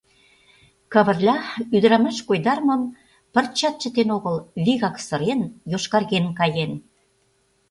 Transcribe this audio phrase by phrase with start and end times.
[0.93, 1.37] Кавырля
[1.75, 2.81] ӱдырамаш койдарымым
[3.33, 4.35] пырчат чытен огыл,
[4.65, 6.71] вигак сырен, йошкарген каен.